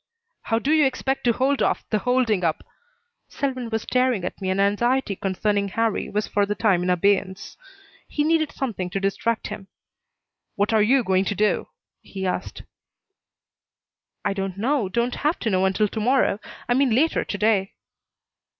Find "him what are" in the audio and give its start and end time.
9.49-10.81